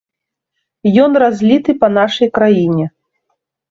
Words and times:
Ён 1.03 1.11
разліты 1.25 1.71
па 1.87 1.93
нашай 2.01 2.35
краіне. 2.39 2.85